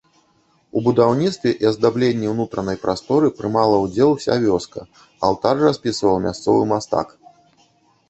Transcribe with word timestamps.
У 0.79 0.81
будаўніцтве 0.85 1.51
і 1.65 1.69
аздабленні 1.71 2.31
ўнутранай 2.33 2.79
прасторы 2.87 3.27
прымала 3.43 3.77
ўдзел 3.85 4.09
уся 4.17 4.41
вёска, 4.49 4.81
алтар 5.31 5.55
распісваў 5.69 6.15
мясцовы 6.29 6.63
мастак. 6.77 7.07